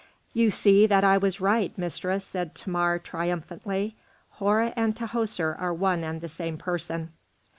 [0.33, 3.97] "You see that I was right, mistress," said Thamar, triumphantly.
[4.31, 7.11] "Hora and Tahoser are one and the same person."